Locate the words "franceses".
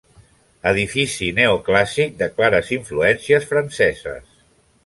3.55-4.37